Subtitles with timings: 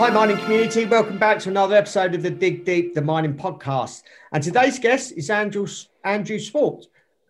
[0.00, 0.86] Hi, mining community.
[0.86, 4.02] Welcome back to another episode of the Dig Deep, the mining podcast.
[4.32, 5.66] And today's guest is Andrew,
[6.04, 6.86] Andrew Swart,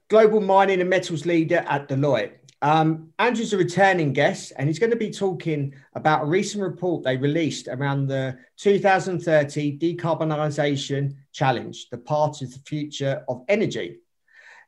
[0.06, 2.34] global mining and metals leader at Deloitte.
[2.62, 7.02] Um, Andrew's a returning guest, and he's going to be talking about a recent report
[7.02, 13.98] they released around the 2030 decarbonisation challenge, the path of the future of energy.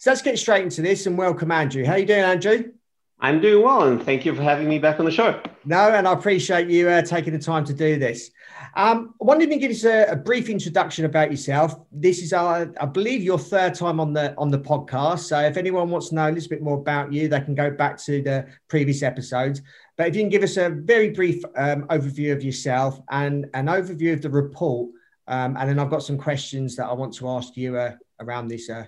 [0.01, 1.85] So let's get straight into this and welcome Andrew.
[1.85, 2.73] How are you doing, Andrew?
[3.23, 5.41] I'm doing well, and thank you for having me back on the show.
[5.65, 8.33] No, and I appreciate you uh, taking the time to do this.
[8.75, 11.77] Um, I wanted to give us a, a, brief introduction about yourself.
[11.93, 15.21] This is, uh, I believe, your third time on the on the podcast.
[15.21, 17.71] So, if anyone wants to know a little bit more about you, they can go
[17.71, 19.63] back to the previous episodes.
[19.97, 23.67] But if you can give us a very brief um, overview of yourself and an
[23.67, 24.91] overview of the report,
[25.29, 28.49] um, and then I've got some questions that I want to ask you uh, around
[28.49, 28.87] this uh,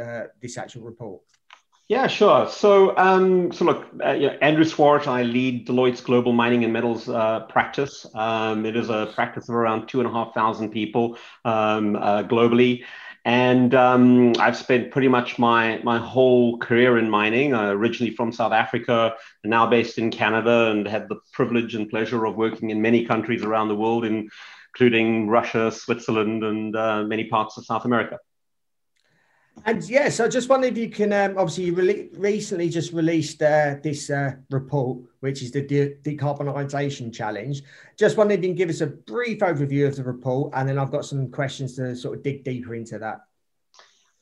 [0.00, 1.22] uh, this actual report.
[1.88, 2.48] Yeah, sure.
[2.48, 6.72] So, um, so look, uh, you know, Andrew Swart, I lead Deloitte's global mining and
[6.72, 8.04] metals uh, practice.
[8.12, 12.24] Um, it is a practice of around two and a half thousand people um, uh,
[12.24, 12.82] globally.
[13.24, 18.32] And um, I've spent pretty much my, my whole career in mining, uh, originally from
[18.32, 22.70] South Africa, and now based in Canada, and had the privilege and pleasure of working
[22.70, 27.84] in many countries around the world, including Russia, Switzerland, and uh, many parts of South
[27.84, 28.18] America.
[29.64, 31.12] And yes, I just wondered if you can.
[31.12, 35.94] Um, obviously, you re- recently just released uh, this uh, report, which is the de-
[36.02, 37.62] decarbonisation challenge.
[37.96, 40.78] Just wondered if you can give us a brief overview of the report, and then
[40.78, 43.22] I've got some questions to sort of dig deeper into that.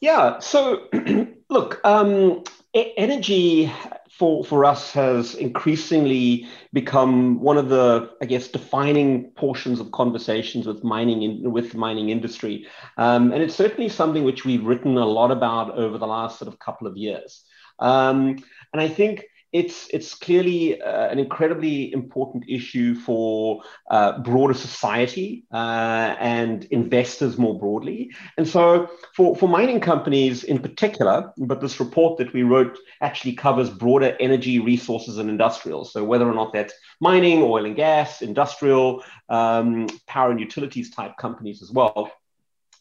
[0.00, 0.38] Yeah.
[0.38, 0.88] So,
[1.50, 3.72] look, um, energy
[4.18, 10.66] for, for us has increasingly become one of the, I guess, defining portions of conversations
[10.66, 12.68] with mining in, with mining industry.
[12.96, 16.48] Um, and it's certainly something which we've written a lot about over the last sort
[16.48, 17.44] of couple of years.
[17.80, 18.38] Um,
[18.72, 25.44] and I think it's it's clearly uh, an incredibly important issue for uh, broader society
[25.52, 28.10] uh, and investors more broadly.
[28.36, 33.34] And so, for, for mining companies in particular, but this report that we wrote actually
[33.34, 35.92] covers broader energy, resources, and industrials.
[35.92, 41.16] So, whether or not that's mining, oil and gas, industrial, um, power and utilities type
[41.16, 42.10] companies as well.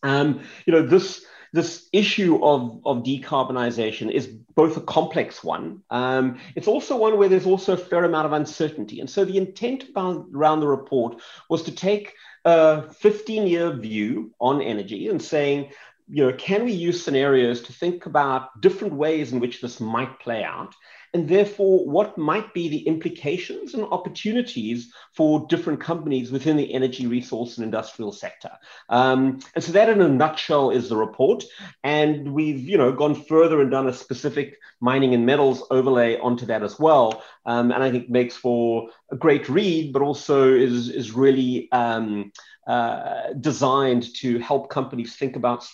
[0.01, 1.23] Um, you know, this
[1.53, 5.83] this issue of, of decarbonization is both a complex one.
[5.91, 8.99] Um, it's also one where there's also a fair amount of uncertainty.
[8.99, 14.61] And so the intent around the report was to take a 15 year view on
[14.61, 15.71] energy and saying,
[16.09, 20.19] you know, can we use scenarios to think about different ways in which this might
[20.19, 20.75] play out?
[21.13, 27.07] And therefore what might be the implications and opportunities for different companies within the energy
[27.07, 28.51] resource and industrial sector.
[28.89, 31.43] Um, and so that in a nutshell is the report.
[31.83, 36.45] And we've you know gone further and done a specific mining and metals overlay onto
[36.45, 40.89] that as well um, and i think makes for a great read but also is
[40.89, 42.31] is really um,
[42.67, 45.67] uh, designed to help companies think about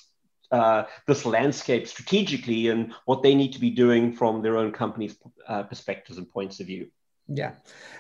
[0.52, 5.16] uh, this landscape strategically and what they need to be doing from their own company's
[5.48, 6.88] uh, perspectives and points of view.
[7.28, 7.54] Yeah.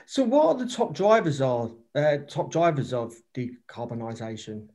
[0.07, 4.69] So, what are the top drivers are uh, top drivers of decarbonisation?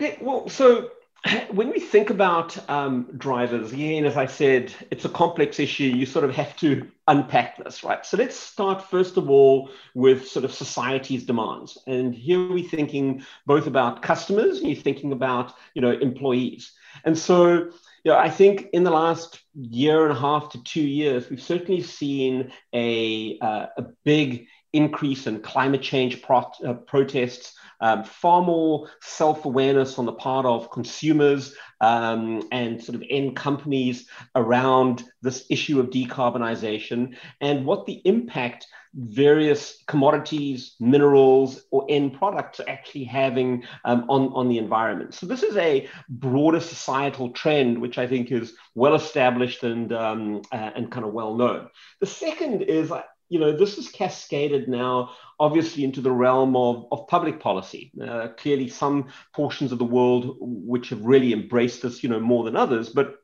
[0.00, 0.18] Okay.
[0.20, 0.90] Well, so
[1.50, 5.84] when we think about um, drivers, again, as I said, it's a complex issue.
[5.84, 8.04] You sort of have to unpack this, right?
[8.04, 11.76] So let's start first of all with sort of society's demands.
[11.86, 16.72] And here we're thinking both about customers and you're thinking about, you know, employees.
[17.04, 17.70] And so,
[18.04, 21.42] you know, I think in the last year and a half to two years, we've
[21.42, 28.42] certainly seen a, uh, a big increase in climate change pro- uh, protests um, far
[28.42, 35.04] more self awareness on the part of consumers um, and sort of end companies around
[35.22, 42.68] this issue of decarbonization and what the impact various commodities, minerals, or end products are
[42.68, 45.14] actually having um, on, on the environment.
[45.14, 50.42] So, this is a broader societal trend, which I think is well established and, um,
[50.52, 51.68] uh, and kind of well known.
[52.00, 52.90] The second is
[53.30, 57.92] you know, this is cascaded now, obviously, into the realm of, of public policy.
[58.02, 62.44] Uh, clearly, some portions of the world which have really embraced this, you know, more
[62.44, 62.90] than others.
[62.90, 63.20] But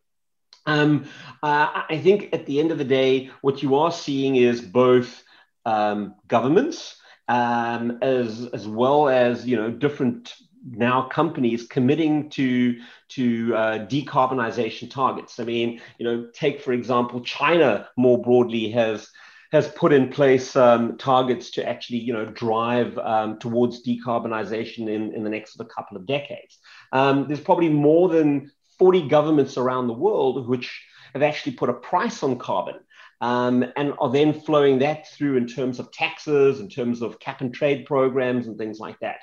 [0.64, 1.04] um,
[1.42, 5.22] uh, I think at the end of the day, what you are seeing is both
[5.64, 6.96] um, governments
[7.28, 10.34] um, as as well as you know different
[10.68, 15.38] now companies committing to to uh, decarbonization targets.
[15.40, 19.08] I mean, you know, take for example, China more broadly has
[19.56, 25.14] has put in place um, targets to actually, you know, drive um, towards decarbonization in,
[25.14, 26.58] in the next couple of decades.
[26.92, 31.74] Um, there's probably more than 40 governments around the world which have actually put a
[31.74, 32.76] price on carbon
[33.22, 37.40] um, and are then flowing that through in terms of taxes, in terms of cap
[37.40, 39.16] and trade programs, and things like that.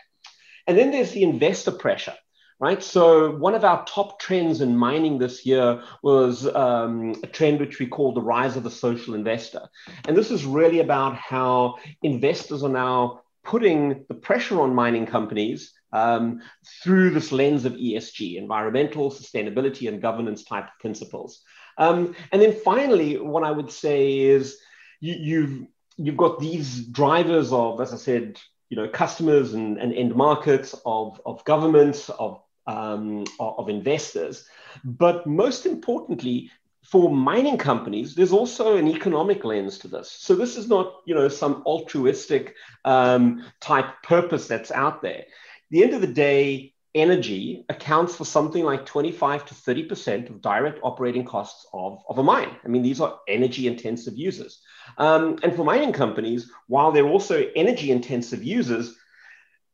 [0.66, 2.16] And then there's the investor pressure,
[2.64, 2.82] right?
[2.82, 7.78] So one of our top trends in mining this year was um, a trend which
[7.78, 9.68] we call the rise of the social investor.
[10.08, 15.74] And this is really about how investors are now putting the pressure on mining companies
[15.92, 16.42] um,
[16.82, 21.42] through this lens of ESG, environmental, sustainability, and governance type principles.
[21.78, 24.58] Um, and then finally, what I would say is
[25.02, 25.68] you, you've
[25.98, 28.40] you've got these drivers of, as I said,
[28.70, 34.46] you know, customers and, and end markets of, of governments, of, um, of investors.
[34.84, 36.52] But most importantly,
[36.84, 40.12] for mining companies, there's also an economic lens to this.
[40.12, 45.20] So this is not, you know, some altruistic um, type purpose that's out there.
[45.20, 45.26] At
[45.72, 50.80] the end of the day, energy accounts for something like 25 to 30% of direct
[50.84, 52.56] operating costs of, of a mine.
[52.64, 54.62] I mean, these are energy intensive users.
[54.98, 58.96] Um, and for mining companies, while they're also energy intensive users,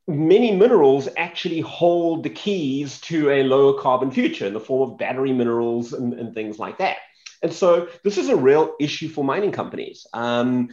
[0.10, 4.98] many minerals actually hold the keys to a lower carbon future in the form of
[4.98, 6.98] battery minerals and, and things like that.
[7.42, 10.06] And so this is a real issue for mining companies.
[10.14, 10.70] Um,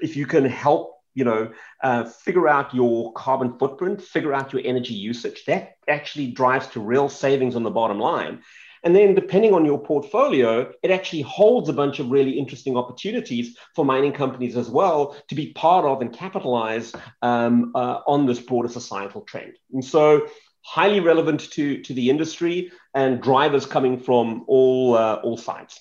[0.00, 1.50] if you can help you know,
[1.82, 5.44] uh, figure out your carbon footprint, figure out your energy usage.
[5.46, 8.42] That actually drives to real savings on the bottom line.
[8.84, 13.56] And then, depending on your portfolio, it actually holds a bunch of really interesting opportunities
[13.74, 16.92] for mining companies as well to be part of and capitalize
[17.22, 19.54] um, uh, on this broader societal trend.
[19.72, 20.26] And so,
[20.62, 25.80] highly relevant to, to the industry and drivers coming from all, uh, all sides.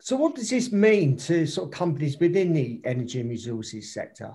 [0.00, 4.34] So, what does this mean to sort of companies within the energy and resources sector?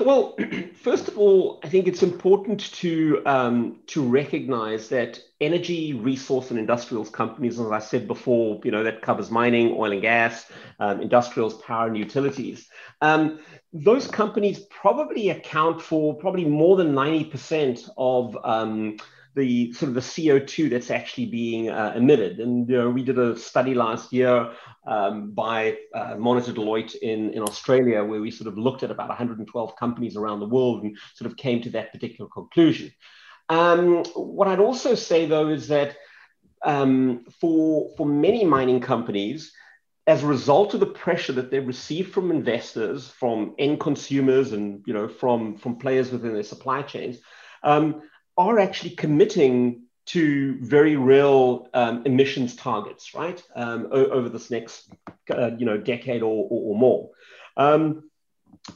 [0.00, 0.36] Well,
[0.74, 6.58] first of all, I think it's important to um, to recognise that energy, resource, and
[6.58, 10.50] industrials companies, as I said before, you know that covers mining, oil and gas,
[10.80, 12.68] um, industrials, power, and utilities.
[13.00, 13.40] Um,
[13.72, 18.96] those companies probably account for probably more than ninety percent of um,
[19.34, 22.38] the sort of the CO2 that's actually being uh, emitted.
[22.38, 24.52] And you know, we did a study last year
[24.86, 29.08] um, by uh, Monitor Deloitte in, in Australia, where we sort of looked at about
[29.08, 32.92] 112 companies around the world and sort of came to that particular conclusion.
[33.48, 35.96] Um, what I'd also say, though, is that
[36.64, 39.52] um, for, for many mining companies,
[40.06, 44.82] as a result of the pressure that they receive from investors, from end consumers, and
[44.86, 47.18] you know from from players within their supply chains,
[47.62, 48.02] um,
[48.36, 54.90] are actually committing to very real um, emissions targets, right, um, over this next,
[55.30, 57.10] uh, you know, decade or, or, or more.
[57.56, 58.10] Um,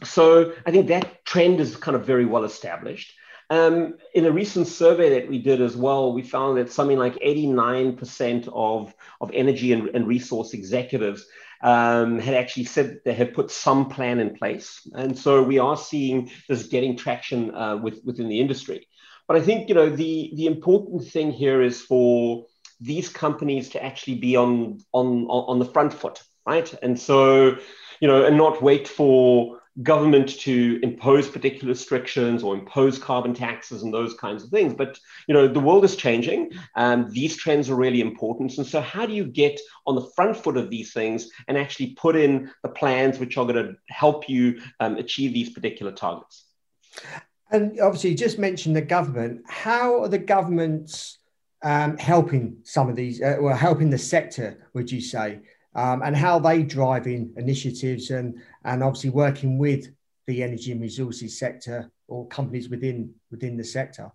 [0.05, 3.13] so I think that trend is kind of very well established.
[3.49, 7.15] Um, in a recent survey that we did as well, we found that something like
[7.17, 11.27] 89% of, of energy and, and resource executives
[11.63, 14.87] um, had actually said they had put some plan in place.
[14.95, 18.89] And so we are seeing this getting traction uh, with, within the industry.
[19.29, 22.47] But I think you know the the important thing here is for
[22.81, 26.73] these companies to actually be on on on the front foot, right?
[26.83, 27.57] And so
[28.01, 33.83] you know, and not wait for government to impose particular restrictions or impose carbon taxes
[33.83, 34.73] and those kinds of things.
[34.75, 38.57] But you know, the world is changing, and these trends are really important.
[38.57, 41.95] And so, how do you get on the front foot of these things and actually
[41.95, 46.45] put in the plans which are going to help you um, achieve these particular targets?
[47.51, 49.43] And obviously, you just mentioned the government.
[49.47, 51.19] How are the governments
[51.63, 55.41] um, helping some of these, uh, well, helping the sector, would you say?
[55.75, 59.89] Um, and how they driving initiatives and, and obviously working with
[60.27, 64.11] the energy and resources sector or companies within within the sector?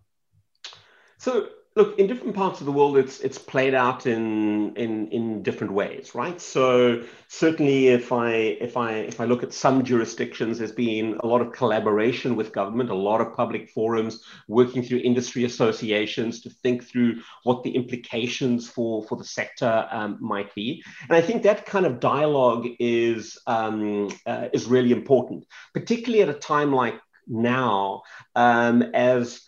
[1.18, 5.42] So look in different parts of the world it's it's played out in in in
[5.42, 6.42] different ways right?
[6.42, 11.28] So certainly if i if i if i look at some jurisdictions there's been a
[11.28, 16.50] lot of collaboration with government a lot of public forums working through industry associations to
[16.50, 20.84] think through what the implications for for the sector um, might be.
[21.08, 26.30] And i think that kind of dialogue is um, uh, is really important particularly at
[26.30, 28.02] a time like now
[28.36, 29.42] um, as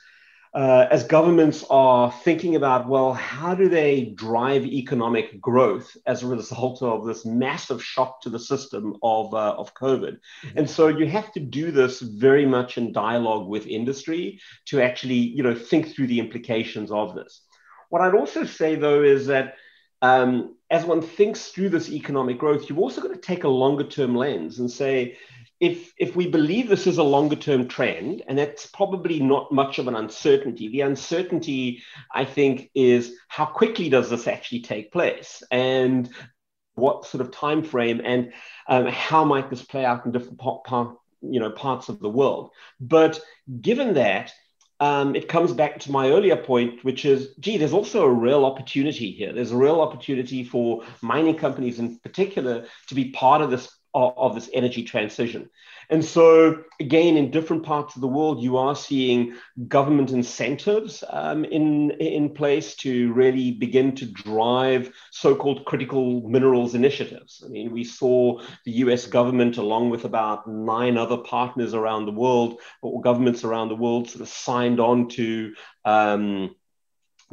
[0.53, 6.27] uh, as governments are thinking about, well, how do they drive economic growth as a
[6.27, 10.19] result of this massive shock to the system of, uh, of COVID?
[10.43, 10.57] Mm-hmm.
[10.57, 15.15] And so you have to do this very much in dialogue with industry to actually,
[15.15, 17.41] you know, think through the implications of this.
[17.89, 19.55] What I'd also say, though, is that
[20.03, 23.85] um, as one thinks through this economic growth, you've also got to take a longer
[23.85, 25.17] term lens and say,
[25.61, 29.79] if if we believe this is a longer term trend, and that's probably not much
[29.79, 30.67] of an uncertainty.
[30.67, 31.81] The uncertainty,
[32.13, 36.09] I think, is how quickly does this actually take place, and
[36.75, 38.33] what sort of time frame, and
[38.67, 40.41] um, how might this play out in different
[41.21, 42.49] you know parts of the world.
[42.81, 43.21] But
[43.61, 44.33] given that,
[44.83, 48.43] um, it comes back to my earlier point, which is, gee, there's also a real
[48.43, 49.31] opportunity here.
[49.31, 54.13] There's a real opportunity for mining companies in particular to be part of this of,
[54.17, 55.49] of this energy transition.
[55.93, 59.35] And so, again, in different parts of the world, you are seeing
[59.67, 66.73] government incentives um, in, in place to really begin to drive so called critical minerals
[66.73, 67.43] initiatives.
[67.45, 72.11] I mean, we saw the US government, along with about nine other partners around the
[72.11, 75.53] world, or governments around the world, sort of signed on to.
[75.85, 76.55] Um,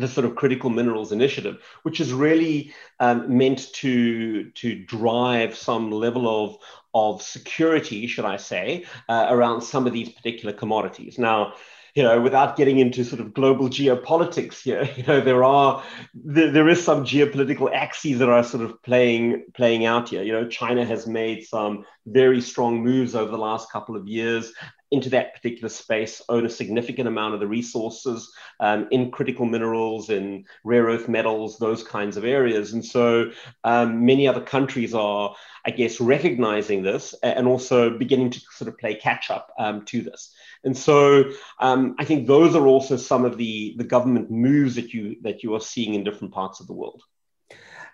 [0.00, 5.90] the sort of critical minerals initiative, which is really um, meant to to drive some
[5.90, 6.58] level of
[6.92, 11.18] of security, should I say, uh, around some of these particular commodities.
[11.18, 11.54] Now,
[11.94, 15.82] you know, without getting into sort of global geopolitics here, you know, there are
[16.14, 20.22] there, there is some geopolitical axes that are sort of playing playing out here.
[20.22, 24.52] You know, China has made some very strong moves over the last couple of years
[24.90, 30.10] into that particular space, own a significant amount of the resources um, in critical minerals,
[30.10, 32.72] in rare earth metals, those kinds of areas.
[32.72, 33.30] And so
[33.62, 38.78] um, many other countries are, I guess, recognizing this and also beginning to sort of
[38.78, 40.34] play catch up um, to this.
[40.64, 41.30] And so
[41.60, 45.42] um, I think those are also some of the, the government moves that you that
[45.42, 47.02] you are seeing in different parts of the world.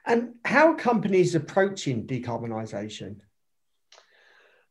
[0.07, 3.21] And how are companies approaching decarbonisation?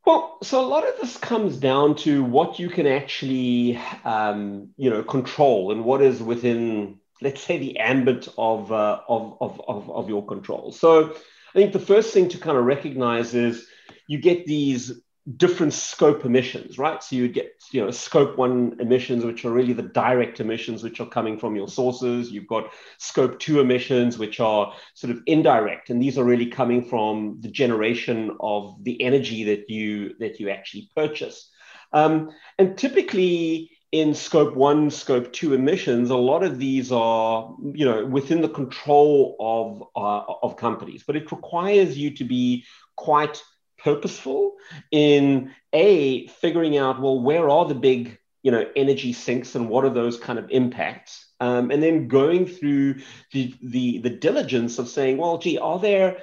[0.06, 4.90] Well, so a lot of this comes down to what you can actually, um, you
[4.92, 9.90] know, control and what is within, let's say, the ambit of, uh, of, of, of,
[9.90, 10.72] of your control.
[10.72, 13.68] So I think the first thing to kind of recognize is
[14.08, 14.92] you get these
[15.38, 17.01] different scope emissions, right?
[17.01, 21.00] So you get, you know, scope one emissions, which are really the direct emissions, which
[21.00, 22.32] are coming from your sources.
[22.32, 26.86] You've got scope two emissions, which are sort of indirect, and these are really coming
[26.86, 31.50] from the generation of the energy that you that you actually purchase.
[31.91, 32.29] Um,
[32.60, 38.05] and typically, in scope one, scope two emissions, a lot of these are, you know,
[38.05, 42.65] within the control of uh, of companies, but it requires you to be
[42.96, 43.41] quite
[43.86, 44.56] purposeful
[44.92, 49.86] in a figuring out well where are the big you know energy sinks and what
[49.86, 51.27] are those kind of impacts?
[51.39, 52.96] Um, and then going through
[53.32, 56.18] the, the the diligence of saying well gee are there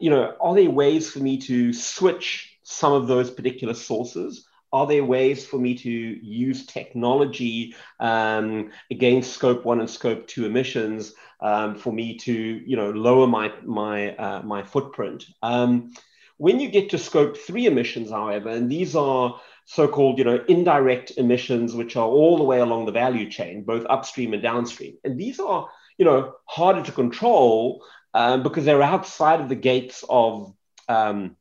[0.00, 4.46] you know are there ways for me to switch some of those particular sources?
[4.72, 10.44] Are there ways for me to use technology um, against scope one and scope two
[10.46, 15.26] emissions um, for me to you know lower my my uh, my footprint?
[15.42, 15.92] Um,
[16.38, 21.12] when you get to scope three emissions, however, and these are so-called, you know, indirect
[21.18, 25.18] emissions, which are all the way along the value chain, both upstream and downstream, and
[25.18, 25.68] these are,
[25.98, 30.54] you know, harder to control um, because they're outside of the gates of
[30.88, 31.36] um,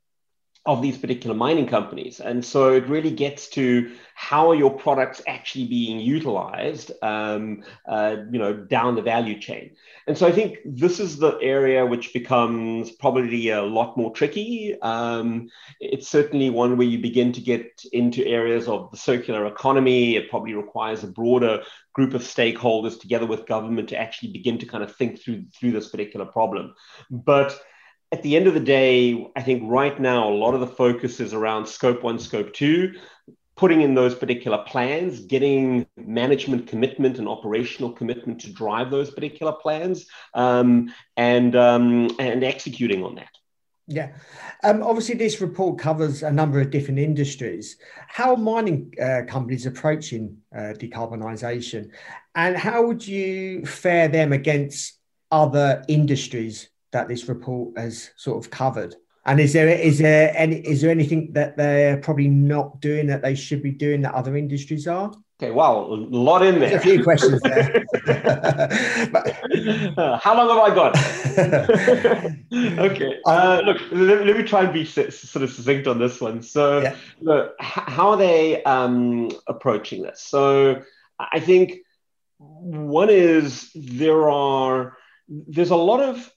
[0.68, 2.20] of these particular mining companies.
[2.20, 8.18] And so it really gets to how are your products actually being utilized, um, uh,
[8.30, 9.76] you know, down the value chain.
[10.08, 14.76] And so I think this is the area which becomes probably a lot more tricky.
[14.82, 20.18] Um, it's certainly one where you begin to get into areas of the circular economy.
[20.18, 24.66] It probably requires a broader group of stakeholders together with government to actually begin to
[24.66, 26.76] kind of think through through this particular problem.
[27.10, 27.58] But
[28.12, 31.20] at the end of the day, I think right now a lot of the focus
[31.20, 32.94] is around scope one, scope two,
[33.58, 39.52] putting in those particular plans, getting management commitment and operational commitment to drive those particular
[39.52, 43.30] plans, um, and um, and executing on that.
[43.90, 44.14] Yeah,
[44.64, 47.78] um, obviously this report covers a number of different industries.
[48.08, 51.90] How mining uh, companies approaching uh, decarbonisation,
[52.36, 54.98] and how would you fare them against
[55.30, 58.96] other industries that this report has sort of covered?
[59.26, 63.22] And is there is there any is there anything that they're probably not doing that
[63.22, 65.12] they should be doing that other industries are?
[65.40, 66.70] Okay, wow, a lot in there.
[66.70, 67.86] There's a few questions there.
[69.96, 70.98] uh, how long have I got?
[72.92, 76.42] okay, uh, look, let, let, me try and be sort of succinct on this one.
[76.42, 76.96] So, yeah.
[77.22, 80.22] look, how are they um, approaching this?
[80.24, 80.82] So,
[81.20, 81.82] I think
[82.40, 86.32] one is there are there's a lot of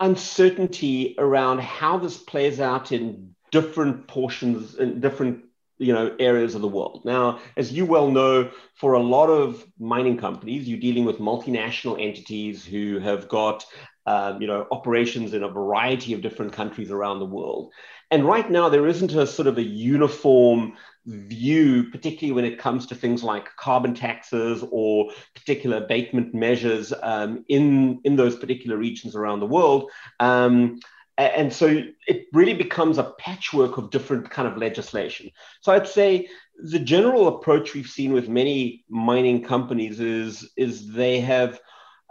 [0.00, 5.44] uncertainty around how this plays out in different portions in different
[5.78, 7.02] you know areas of the world.
[7.04, 12.00] Now as you well know for a lot of mining companies you're dealing with multinational
[12.00, 13.64] entities who have got
[14.06, 17.72] um, you know operations in a variety of different countries around the world.
[18.10, 20.76] And right now there isn't a sort of a uniform
[21.06, 27.44] view, particularly when it comes to things like carbon taxes or particular abatement measures um,
[27.48, 29.90] in, in those particular regions around the world.
[30.18, 30.80] Um,
[31.16, 35.30] and so it really becomes a patchwork of different kind of legislation.
[35.60, 41.20] So I'd say the general approach we've seen with many mining companies is, is they
[41.20, 41.60] have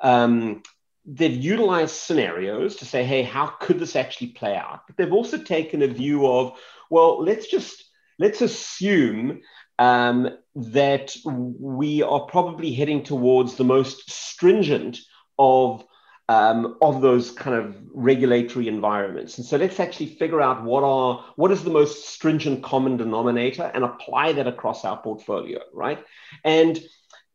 [0.01, 0.61] um,
[1.05, 4.81] they've utilized scenarios to say, hey, how could this actually play out?
[4.85, 6.57] But they've also taken a view of,
[6.89, 7.88] well, let's just
[8.19, 9.41] let's assume
[9.79, 14.99] um, that we are probably heading towards the most stringent
[15.39, 15.83] of
[16.27, 19.39] um, of those kind of regulatory environments.
[19.39, 23.71] And so let's actually figure out what are what is the most stringent common denominator
[23.73, 26.03] and apply that across our portfolio, right?
[26.43, 26.79] And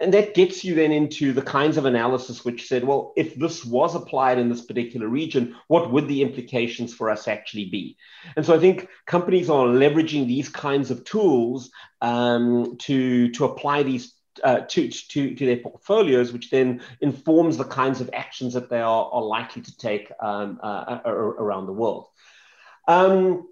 [0.00, 3.64] and that gets you then into the kinds of analysis which said, well, if this
[3.64, 7.96] was applied in this particular region, what would the implications for us actually be?
[8.36, 11.70] And so I think companies are leveraging these kinds of tools
[12.00, 17.64] um, to, to apply these uh, to, to, to their portfolios, which then informs the
[17.64, 22.08] kinds of actions that they are, are likely to take um, uh, around the world.
[22.88, 23.48] Um,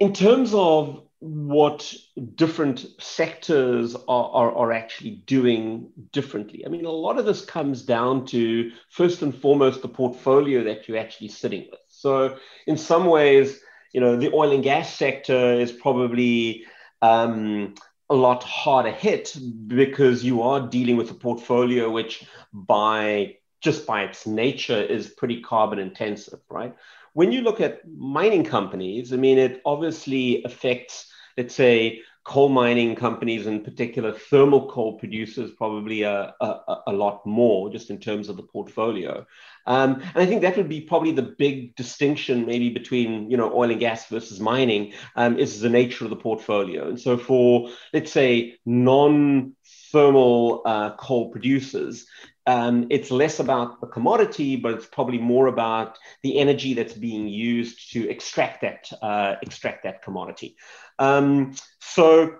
[0.00, 1.94] in terms of what
[2.34, 6.66] different sectors are, are, are, actually doing differently.
[6.66, 10.88] I mean, a lot of this comes down to, first and foremost, the portfolio that
[10.88, 11.78] you're actually sitting with.
[11.86, 12.36] So,
[12.66, 13.60] in some ways,
[13.92, 16.64] you know, the oil and gas sector is probably
[17.02, 17.76] um,
[18.10, 19.36] a lot harder hit
[19.68, 25.40] because you are dealing with a portfolio which, by just by its nature, is pretty
[25.40, 26.74] carbon intensive, right?
[27.12, 32.94] When you look at mining companies, I mean, it obviously affects let's say coal mining
[32.94, 38.28] companies in particular thermal coal producers probably a, a, a, lot more just in terms
[38.28, 39.26] of the portfolio.
[39.66, 43.52] Um, and i think that would be probably the big distinction maybe between you know
[43.52, 46.88] oil and gas versus mining um, is the nature of the portfolio.
[46.88, 49.54] And so for let's say non
[49.92, 52.06] thermal uh, coal producers
[52.46, 57.28] um, it's less about the commodity, but it's probably more about the energy that's being
[57.28, 60.56] used to extract that uh, extract that commodity.
[60.98, 62.36] Um, so,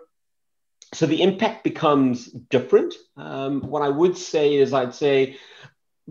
[0.92, 2.94] so the impact becomes different.
[3.16, 5.36] Um, what I would say is, I'd say,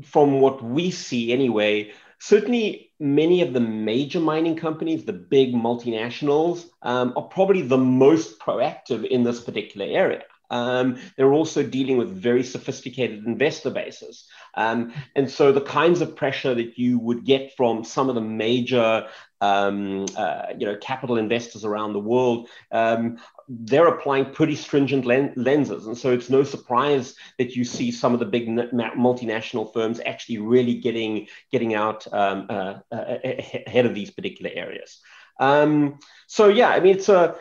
[0.04, 6.66] from what we see anyway, certainly many of the major mining companies, the big multinationals,
[6.82, 10.24] um, are probably the most proactive in this particular area.
[10.52, 14.28] Um, they're also dealing with very sophisticated investor bases.
[14.56, 18.22] Um, and so the kinds of pressure that you would get from some of the
[18.22, 19.08] major
[19.40, 23.18] um, uh, you know, capital investors around the world, um,
[23.50, 25.88] they're applying pretty stringent len- lenses.
[25.88, 30.38] And so it's no surprise that you see some of the big multinational firms actually
[30.38, 35.00] really getting, getting out um, uh, uh, ahead of these particular areas.
[35.40, 37.36] Um, so yeah, I mean, it's a,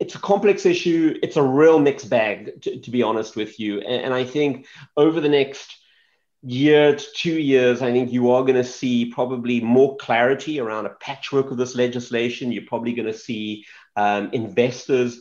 [0.00, 1.18] it's a complex issue.
[1.22, 3.80] It's a real mixed bag, to, to be honest with you.
[3.80, 4.66] And, and, I think
[4.96, 5.76] over the next
[6.42, 10.86] year to two years, I think you are going to see probably more clarity around
[10.86, 12.52] a patchwork of this legislation.
[12.52, 13.64] You're probably going to see
[13.96, 15.20] um, investors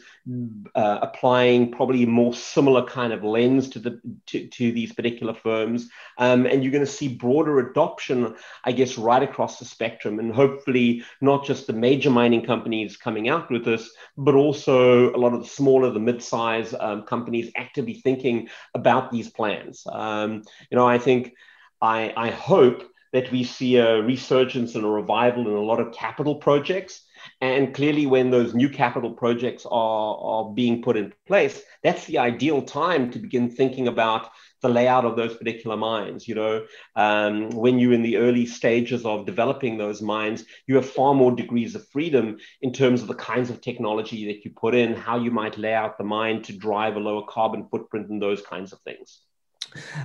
[0.73, 5.33] uh, applying probably a more similar kind of lens to the to, to these particular
[5.33, 5.89] firms.
[6.17, 10.19] Um, and you're going to see broader adoption i guess right across the spectrum.
[10.19, 15.17] And hopefully not just the major mining companies coming out with this but also a
[15.17, 19.85] lot of the smaller the mid-size um, companies actively thinking about these plans.
[19.91, 21.33] Um, you know i think
[21.81, 25.93] i i hope that we see a resurgence and a revival in a lot of
[25.93, 27.03] capital projects
[27.41, 32.17] and clearly, when those new capital projects are, are being put in place, that's the
[32.17, 34.29] ideal time to begin thinking about
[34.61, 36.27] the layout of those particular mines.
[36.27, 40.89] You know, um, when you're in the early stages of developing those mines, you have
[40.89, 44.73] far more degrees of freedom in terms of the kinds of technology that you put
[44.73, 48.21] in, how you might lay out the mine to drive a lower carbon footprint, and
[48.21, 49.21] those kinds of things.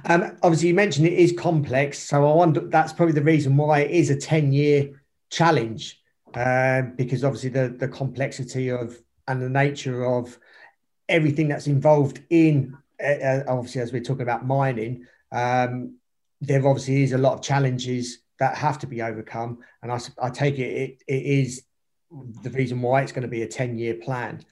[0.06, 3.80] Um, obviously, you mentioned it is complex, so I wonder that's probably the reason why
[3.80, 6.00] it is a ten-year challenge
[6.34, 10.38] um, because obviously the the complexity of and the nature of
[11.08, 15.96] everything that's involved in uh, uh, obviously as we're talking about mining um,
[16.40, 20.30] there obviously is a lot of challenges that have to be overcome and i, I
[20.30, 21.62] take it, it it is
[22.42, 24.44] the reason why it's going to be a 10 year plan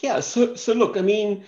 [0.00, 1.44] yeah so so look i mean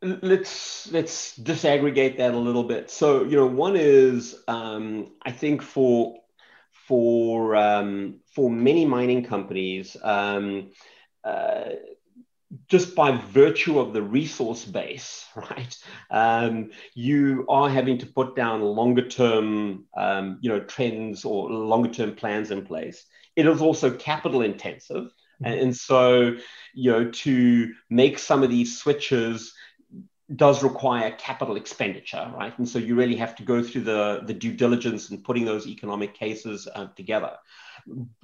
[0.00, 2.90] let's let's disaggregate that a little bit.
[2.90, 6.18] So you know, one is um, I think for
[6.88, 10.70] for um, for many mining companies, um,
[11.22, 11.64] uh,
[12.66, 15.76] just by virtue of the resource base, right?
[16.10, 21.90] Um, you are having to put down longer term, um, you know, trends or longer
[21.90, 23.04] term plans in place.
[23.36, 25.44] It is also capital intensive, mm-hmm.
[25.44, 26.36] and, and so
[26.72, 29.52] you know to make some of these switches
[30.34, 32.56] does require capital expenditure, right?
[32.58, 35.66] And so you really have to go through the, the due diligence and putting those
[35.66, 37.32] economic cases uh, together.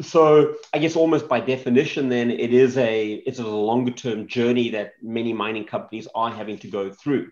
[0.02, 4.70] So I guess almost by definition, then it is a it's a longer term journey
[4.70, 7.30] that many mining companies are having to go through.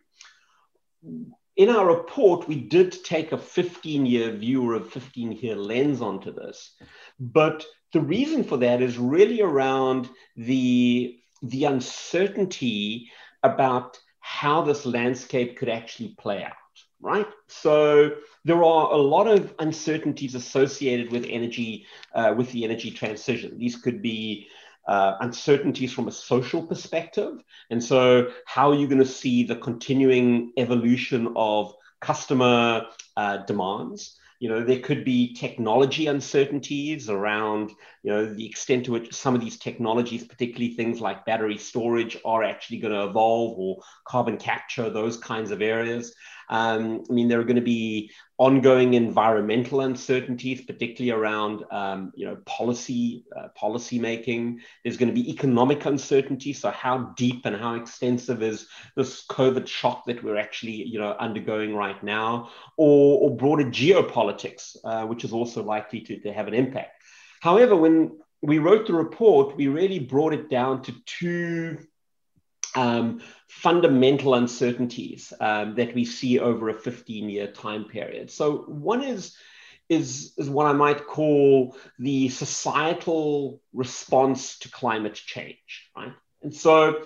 [1.57, 6.01] In our report, we did take a 15 year view or a 15 year lens
[6.01, 6.75] onto this,
[7.21, 13.11] but the reason for that is really around the the uncertainty
[13.43, 16.53] about how this landscape could actually play out,
[17.01, 17.27] right?
[17.49, 18.13] So
[18.45, 23.59] there are a lot of uncertainties associated with energy, uh, with the energy transition.
[23.59, 24.49] These could be
[24.87, 27.43] uh, uncertainties from a social perspective.
[27.71, 34.19] And so, how are you going to see the continuing evolution of customer uh, demands?
[34.43, 37.71] You know there could be technology uncertainties around
[38.03, 42.19] you know the extent to which some of these technologies particularly things like battery storage
[42.25, 46.13] are actually going to evolve or carbon capture those kinds of areas
[46.53, 52.27] um, I mean, there are going to be ongoing environmental uncertainties, particularly around um, you
[52.27, 54.61] know policy uh, policy making.
[54.85, 56.53] There's going to be economic uncertainty.
[56.53, 61.17] So, how deep and how extensive is this COVID shock that we're actually you know
[61.19, 66.49] undergoing right now, or, or broader geopolitics, uh, which is also likely to, to have
[66.49, 67.03] an impact.
[67.41, 71.79] However, when we wrote the report, we really brought it down to two
[72.75, 78.31] um, fundamental uncertainties um, that we see over a 15 year time period.
[78.31, 79.37] So, one is,
[79.89, 86.13] is, is what I might call the societal response to climate change, right?
[86.43, 87.03] And so,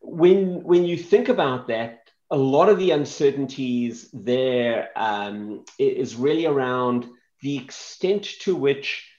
[0.00, 1.98] when, when you think about that,
[2.30, 7.06] a lot of the uncertainties there um, is really around
[7.40, 9.10] the extent to which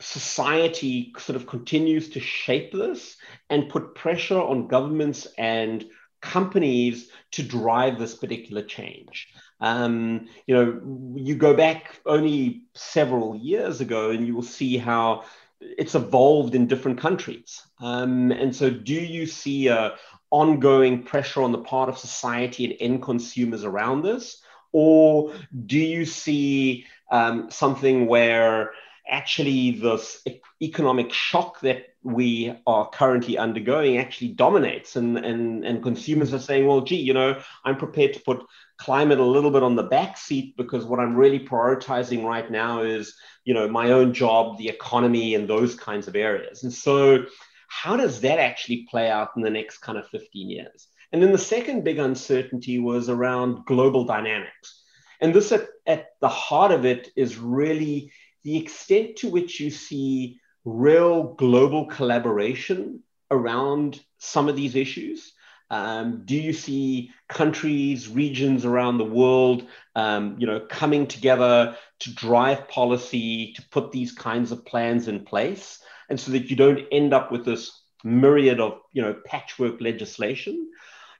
[0.00, 3.16] society sort of continues to shape this
[3.48, 5.84] and put pressure on governments and
[6.20, 9.28] companies to drive this particular change.
[9.60, 15.24] Um, you know, you go back only several years ago and you will see how
[15.60, 17.62] it's evolved in different countries.
[17.80, 19.96] Um, and so, do you see a
[20.30, 24.40] ongoing pressure on the part of society and end consumers around this?
[24.72, 25.34] Or
[25.66, 28.70] do you see um, something where
[29.10, 30.24] actually this
[30.62, 36.66] economic shock that we are currently undergoing actually dominates and, and, and consumers are saying
[36.66, 38.42] well gee you know i'm prepared to put
[38.78, 42.82] climate a little bit on the back seat because what i'm really prioritizing right now
[42.82, 46.62] is you know my own job the economy and those kinds of areas.
[46.62, 47.24] And so
[47.68, 50.88] how does that actually play out in the next kind of 15 years?
[51.12, 54.82] And then the second big uncertainty was around global dynamics.
[55.20, 59.70] And this at, at the heart of it is really the extent to which you
[59.70, 65.32] see real global collaboration around some of these issues?
[65.70, 72.14] Um, do you see countries, regions around the world, um, you know, coming together to
[72.14, 76.86] drive policy, to put these kinds of plans in place, and so that you don't
[76.90, 77.70] end up with this
[78.02, 80.70] myriad of, you know, patchwork legislation?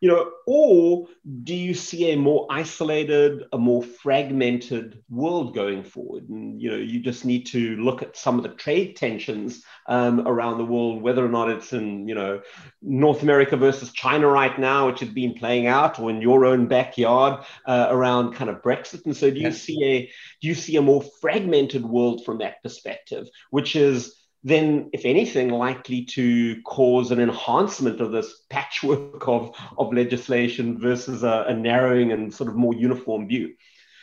[0.01, 1.09] You know, or
[1.45, 6.29] do you see a more isolated, a more fragmented world going forward?
[6.31, 10.27] And you know, you just need to look at some of the trade tensions um,
[10.27, 12.41] around the world, whether or not it's in you know
[12.81, 16.67] North America versus China right now, which has been playing out, or in your own
[16.67, 19.05] backyard uh, around kind of Brexit.
[19.05, 20.11] And so, do you see a
[20.41, 25.51] do you see a more fragmented world from that perspective, which is then, if anything,
[25.51, 32.13] likely to cause an enhancement of this patchwork of, of legislation versus a, a narrowing
[32.13, 33.55] and sort of more uniform view.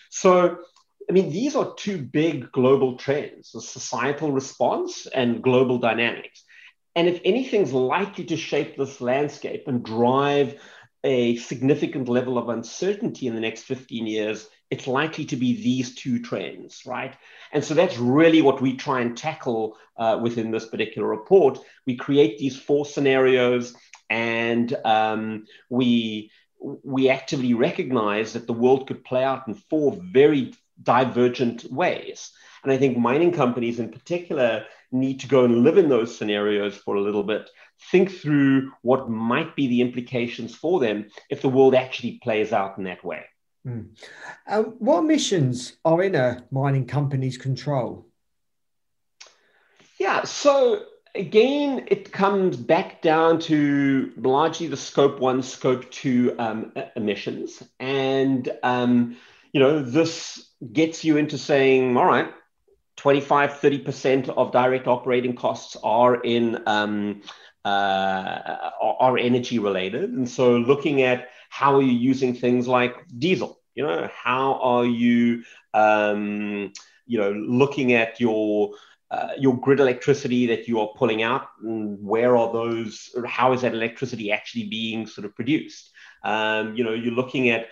[0.09, 0.57] So,
[1.09, 6.43] I mean, these are two big global trends the societal response and global dynamics.
[6.95, 10.59] And if anything's likely to shape this landscape and drive
[11.03, 15.95] a significant level of uncertainty in the next 15 years, it's likely to be these
[15.95, 17.15] two trends, right?
[17.51, 21.59] And so that's really what we try and tackle uh, within this particular report.
[21.85, 23.75] We create these four scenarios,
[24.09, 30.53] and um, we we actively recognize that the world could play out in four very
[30.81, 32.31] divergent ways.
[32.63, 36.75] And I think mining companies in particular need to go and live in those scenarios
[36.75, 37.49] for a little bit,
[37.91, 42.77] think through what might be the implications for them if the world actually plays out
[42.77, 43.23] in that way.
[43.67, 43.89] Mm.
[44.47, 48.07] Uh, what emissions are in a mining company's control?
[49.99, 50.83] Yeah, so
[51.15, 57.61] again, it comes back down to largely the scope one, scope two um, emissions.
[57.79, 59.17] And, um,
[59.51, 62.31] you know, this gets you into saying, all right,
[62.97, 67.21] 25, 30% of direct operating costs are in um,
[67.65, 70.11] uh, are energy related.
[70.11, 74.85] And so looking at how are you using things like diesel, you know, how are
[74.85, 75.43] you,
[75.75, 76.73] um,
[77.05, 78.71] you know, looking at your
[79.11, 81.49] uh, your grid electricity that you are pulling out?
[81.61, 85.91] And where are those how is that electricity actually being sort of produced?
[86.23, 87.67] Um, you know you're looking at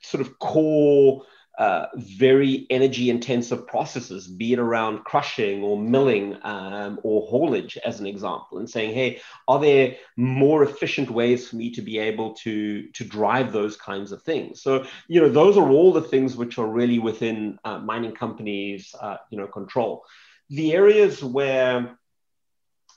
[0.00, 1.24] sort of core
[1.58, 8.00] uh, very energy intensive processes, be it around crushing or milling um, or haulage, as
[8.00, 12.34] an example, and saying, hey, are there more efficient ways for me to be able
[12.34, 14.62] to, to drive those kinds of things?
[14.62, 18.94] So, you know, those are all the things which are really within uh, mining companies,
[19.00, 20.04] uh, you know, control
[20.50, 21.98] the areas where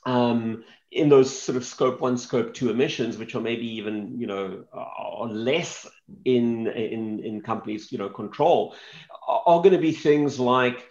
[0.06, 4.26] um, in those sort of scope one, scope two emissions, which are maybe even you
[4.26, 5.86] know are less
[6.24, 8.74] in in in companies you know control,
[9.26, 10.89] are, are going to be things like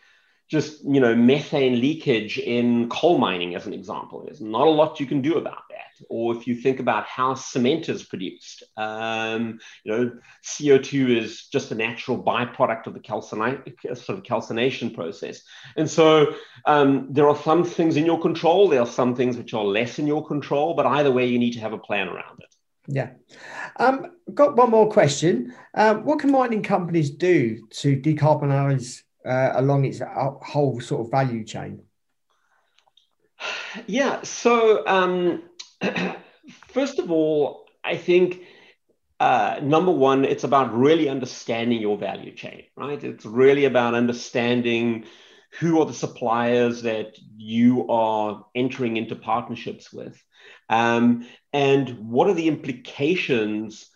[0.50, 5.00] just you know methane leakage in coal mining as an example there's not a lot
[5.00, 9.60] you can do about that or if you think about how cement is produced um,
[9.84, 10.12] you know
[10.44, 15.42] co2 is just a natural byproduct of the calcini- sort of calcination process
[15.78, 16.34] and so
[16.66, 20.00] um, there are some things in your control there are some things which are less
[20.00, 22.46] in your control but either way you need to have a plan around it
[22.92, 23.12] yeah.
[23.78, 25.54] Um, got one more question.
[25.76, 31.44] Um, what can mining companies do to decarbonize uh, along its whole sort of value
[31.44, 31.84] chain?
[33.88, 34.24] Yeah.
[34.24, 35.44] So um,
[36.68, 38.42] first of all, I think
[39.20, 43.04] uh, number one, it's about really understanding your value chain, right?
[43.04, 45.06] It's really about understanding
[45.60, 50.24] who are the suppliers that you are entering into partnerships with,
[50.70, 53.90] um, and what are the implications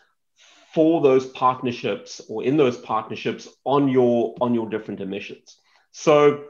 [0.74, 5.58] for those partnerships or in those partnerships on your on your different emissions.
[5.92, 6.46] So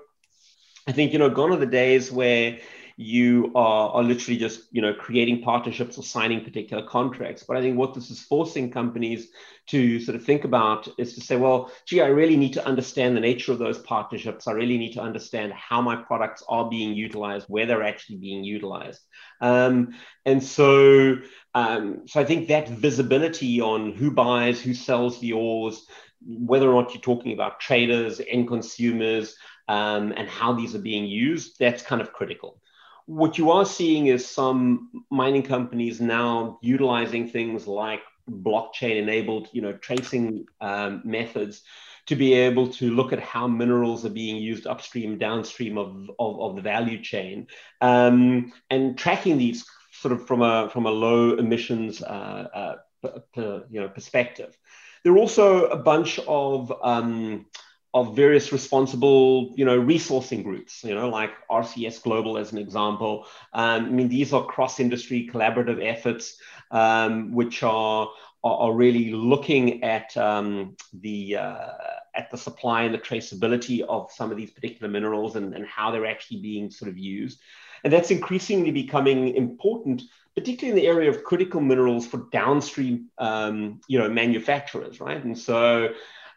[0.87, 2.59] i think you know gone are the days where
[2.97, 7.43] you are, are literally just you know creating partnerships or signing particular contracts.
[7.43, 9.29] But i think what this is forcing companies
[9.67, 13.15] to sort of think about is to say well gee i really need to understand
[13.15, 14.47] the nature of those partnerships.
[14.47, 18.43] I really need to understand how my products are being utilized where they're actually being
[18.43, 19.01] utilized.
[19.41, 19.93] Um,
[20.25, 21.17] and so
[21.55, 25.85] um, so i think that visibility on who buys who sells the ores
[26.25, 29.35] whether or not you're talking about traders and consumers
[29.67, 32.59] um, and how these are being used, that's kind of critical
[33.05, 39.61] what you are seeing is some mining companies now utilizing things like blockchain enabled you
[39.61, 41.61] know tracing um, methods
[42.05, 46.39] to be able to look at how minerals are being used upstream downstream of, of,
[46.39, 47.47] of the value chain
[47.81, 53.79] um, and tracking these sort of from a from a low emissions uh, uh, you
[53.79, 54.57] know perspective.
[55.03, 57.45] There are also a bunch of um,
[57.93, 63.27] of various responsible, you know, resourcing groups, you know, like RCS Global as an example.
[63.53, 66.37] Um, I mean, these are cross-industry collaborative efforts
[66.71, 68.09] um, which are,
[68.43, 71.67] are, are really looking at um, the uh,
[72.15, 75.91] at the supply and the traceability of some of these particular minerals and, and how
[75.91, 77.39] they're actually being sort of used.
[77.83, 80.03] And that's increasingly becoming important,
[80.35, 85.23] particularly in the area of critical minerals for downstream, um, you know, manufacturers, right?
[85.23, 85.89] And so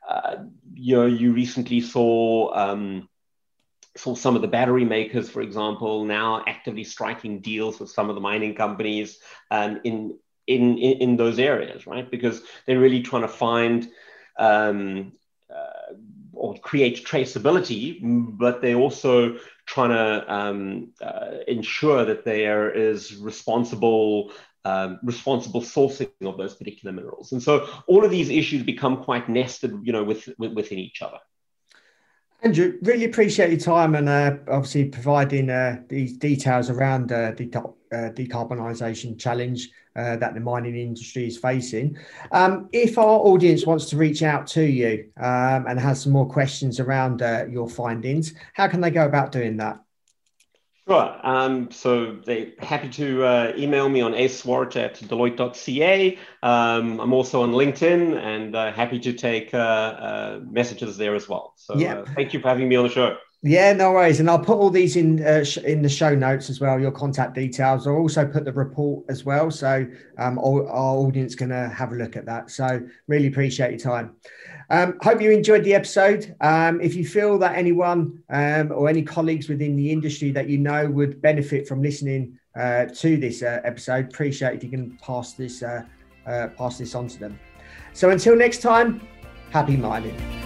[0.08, 0.36] uh,
[0.74, 3.08] you know, you recently saw um,
[3.96, 8.14] saw some of the battery makers, for example, now actively striking deals with some of
[8.14, 9.18] the mining companies
[9.50, 12.10] um, in, in in those areas, right?
[12.10, 13.88] Because they're really trying to find
[14.38, 15.12] um,
[15.50, 15.94] uh,
[16.32, 24.32] or create traceability, but they're also trying to um, uh, ensure that there is responsible
[24.66, 27.32] um, responsible sourcing of those particular minerals.
[27.32, 31.02] And so all of these issues become quite nested, you know, with, with within each
[31.02, 31.18] other.
[32.42, 37.46] Andrew, really appreciate your time and uh, obviously providing uh, these details around uh, the
[37.92, 41.96] uh, decarbonisation challenge uh, that the mining industry is facing.
[42.32, 46.28] Um, if our audience wants to reach out to you um, and has some more
[46.28, 49.80] questions around uh, your findings, how can they go about doing that?
[50.88, 51.18] Sure.
[51.24, 56.18] Um, so they're happy to uh, email me on aswart at deloitte.ca.
[56.44, 61.28] Um, I'm also on LinkedIn and uh, happy to take uh, uh messages there as
[61.28, 61.54] well.
[61.56, 61.94] So yeah.
[61.94, 63.16] Uh, thank you for having me on the show.
[63.42, 66.48] Yeah, no worries, and I'll put all these in uh, sh- in the show notes
[66.48, 66.80] as well.
[66.80, 67.86] Your contact details.
[67.86, 69.86] I'll also put the report as well, so
[70.18, 72.50] um, all, our audience can uh, have a look at that.
[72.50, 74.16] So really appreciate your time.
[74.70, 76.34] Um, hope you enjoyed the episode.
[76.40, 80.58] Um, if you feel that anyone um, or any colleagues within the industry that you
[80.58, 85.34] know would benefit from listening uh, to this uh, episode, appreciate if you can pass
[85.34, 85.82] this uh,
[86.26, 87.38] uh, pass this on to them.
[87.92, 89.06] So until next time,
[89.50, 90.45] happy mining.